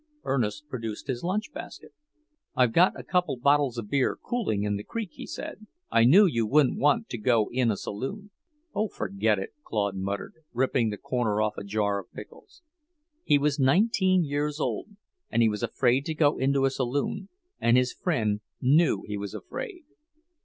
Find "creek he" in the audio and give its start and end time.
4.83-5.27